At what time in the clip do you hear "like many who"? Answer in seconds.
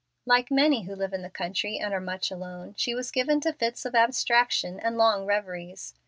0.25-0.95